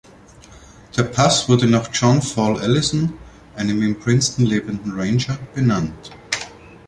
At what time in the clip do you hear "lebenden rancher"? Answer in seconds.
4.47-5.37